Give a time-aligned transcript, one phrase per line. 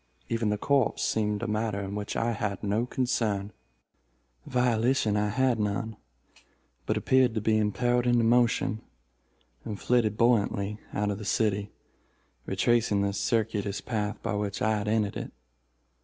[0.29, 3.51] Even the corpse seemed a matter in which I had no concern.
[4.47, 5.95] Volition I had none,
[6.87, 8.81] but appeared to be impelled into motion,
[9.63, 11.69] and flitted buoyantly out of the city,
[12.47, 15.31] retracing the circuitous path by which I had entered it.